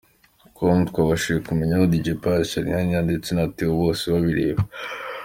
[0.55, 4.61] com twabashije kumenyamo Dj Pius, Charly na Nina ndetse na Theo Bosebabireba.